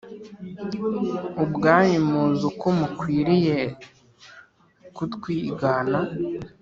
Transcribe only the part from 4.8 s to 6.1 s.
kutwigana